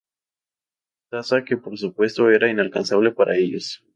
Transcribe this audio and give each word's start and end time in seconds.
Tasa 1.11 1.43
que 1.45 1.57
por 1.57 1.77
supuesto 1.77 2.31
era 2.31 2.49
inalcanzable 2.49 3.11
para 3.11 3.35
ellos. 3.37 3.83